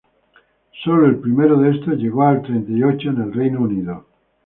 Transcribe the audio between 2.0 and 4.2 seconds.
al treinta y ocho en el Reino Unido.